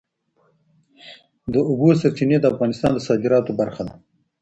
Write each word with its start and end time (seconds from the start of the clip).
د 1.53 1.55
اوبو 1.69 1.87
سرچینې 2.01 2.37
د 2.39 2.45
افغانستان 2.53 2.91
د 2.93 2.99
صادراتو 3.07 3.51
برخه 3.61 3.81
ده. 3.87 3.95